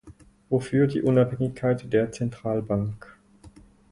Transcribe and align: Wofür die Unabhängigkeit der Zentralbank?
Wofür 0.49 0.87
die 0.87 1.03
Unabhängigkeit 1.03 1.93
der 1.93 2.11
Zentralbank? 2.11 3.19